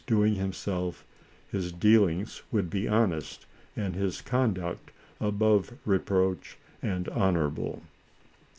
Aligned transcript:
m 0.01 0.05
doing 0.07 0.33
himself, 0.33 1.05
his 1.51 1.71
dealings 1.71 2.41
would 2.51 2.71
be 2.71 2.87
honest, 2.87 3.45
and 3.75 3.93
his 3.95 4.19
conduct 4.19 4.89
above 5.19 5.73
reproach 5.85 6.57
and 6.81 7.07
honorable. 7.09 7.83